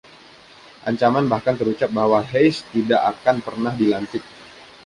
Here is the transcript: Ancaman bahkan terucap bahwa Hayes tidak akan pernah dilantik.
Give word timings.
Ancaman 0.89 1.25
bahkan 1.31 1.53
terucap 1.59 1.89
bahwa 1.99 2.19
Hayes 2.31 2.57
tidak 2.73 3.01
akan 3.21 3.37
pernah 3.45 3.73
dilantik. 3.81 4.23